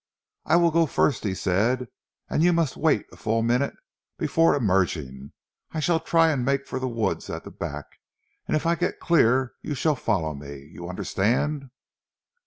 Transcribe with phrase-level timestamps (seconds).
[0.45, 1.87] "I will go first," he said.
[2.27, 3.75] "And you must wait a full minute
[4.17, 5.31] before emerging.
[5.73, 7.99] I shall try and make for the woods at the back,
[8.47, 11.69] and if I get clear you shall follow me you understand?"